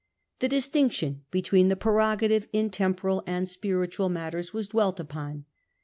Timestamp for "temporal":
2.71-3.21